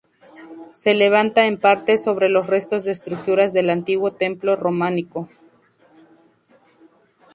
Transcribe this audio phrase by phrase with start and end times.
[0.73, 5.29] Se levanta, en parte, sobre los restos de estructuras del antiguo templo románico.